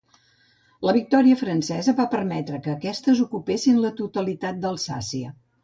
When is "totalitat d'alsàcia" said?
4.03-5.39